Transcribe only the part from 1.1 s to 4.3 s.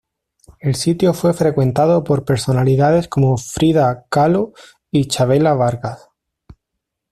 fue frecuentado por personalidades como Frida